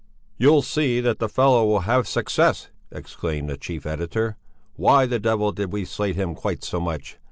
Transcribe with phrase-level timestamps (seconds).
[0.39, 4.35] "You'll see that that fellow will have success!" exclaimed the chief editor.
[4.75, 7.19] "Why the devil did we slate him quite so much!